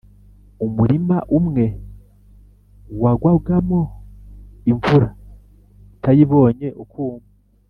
[0.65, 1.65] umurima umwe
[3.01, 3.81] wagwagamo
[4.71, 5.07] imvura,
[5.93, 7.25] utayibonye ukuma;